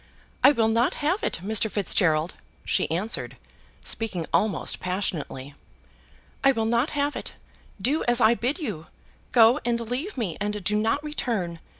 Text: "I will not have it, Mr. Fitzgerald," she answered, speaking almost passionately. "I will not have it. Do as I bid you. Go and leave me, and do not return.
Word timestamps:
"I 0.43 0.51
will 0.51 0.67
not 0.67 0.95
have 1.05 1.21
it, 1.23 1.41
Mr. 1.43 1.69
Fitzgerald," 1.69 2.33
she 2.65 2.89
answered, 2.89 3.37
speaking 3.85 4.25
almost 4.33 4.79
passionately. 4.79 5.53
"I 6.43 6.53
will 6.53 6.65
not 6.65 6.89
have 6.97 7.15
it. 7.15 7.33
Do 7.79 8.03
as 8.05 8.19
I 8.19 8.33
bid 8.33 8.57
you. 8.57 8.87
Go 9.31 9.59
and 9.63 9.79
leave 9.79 10.17
me, 10.17 10.37
and 10.41 10.63
do 10.63 10.75
not 10.75 11.03
return. 11.03 11.59